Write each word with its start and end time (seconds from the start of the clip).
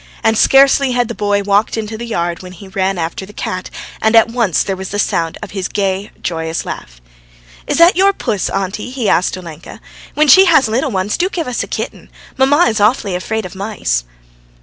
And 0.23 0.35
scarcely 0.35 0.93
had 0.93 1.09
the 1.09 1.13
boy 1.13 1.43
walked 1.43 1.77
into 1.77 1.95
the 1.95 2.07
yard 2.07 2.41
when 2.41 2.53
he 2.53 2.67
ran 2.67 2.97
after 2.97 3.23
the 3.23 3.33
cat, 3.33 3.69
and 4.01 4.15
at 4.15 4.29
once 4.29 4.63
there 4.63 4.75
was 4.75 4.89
the 4.89 4.97
sound 4.97 5.37
of 5.43 5.51
his 5.51 5.67
gay, 5.67 6.09
joyous 6.23 6.65
laugh. 6.65 6.99
"Is 7.67 7.77
that 7.77 7.95
your 7.95 8.11
puss, 8.11 8.49
auntie?" 8.49 8.89
he 8.89 9.07
asked 9.07 9.37
Olenka. 9.37 9.79
"When 10.15 10.27
she 10.27 10.45
has 10.45 10.67
little 10.67 10.89
ones, 10.89 11.17
do 11.17 11.29
give 11.29 11.47
us 11.47 11.61
a 11.61 11.67
kitten. 11.67 12.09
Mamma 12.35 12.65
is 12.67 12.79
awfully 12.81 13.13
afraid 13.13 13.45
of 13.45 13.53
mice." 13.53 14.03